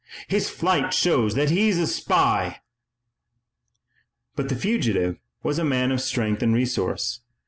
[0.27, 2.61] "His flight shows that he's a spy!"
[4.35, 7.19] But the fugitive was a man of strength and resource.